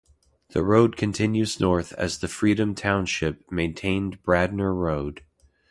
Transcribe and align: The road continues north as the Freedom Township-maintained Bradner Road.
The 0.49 0.63
road 0.63 0.97
continues 0.97 1.59
north 1.59 1.93
as 1.93 2.17
the 2.17 2.27
Freedom 2.27 2.73
Township-maintained 2.73 4.23
Bradner 4.23 4.73
Road. 4.75 5.21